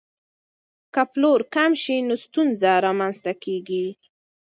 که 0.93 1.01
پلور 1.11 1.39
کم 1.55 1.71
شي 1.81 1.95
نو 2.07 2.15
ستونزه 2.25 2.71
رامنځته 2.85 3.33
کیږي. 3.43 3.87